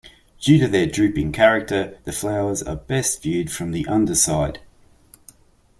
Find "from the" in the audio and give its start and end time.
3.51-3.85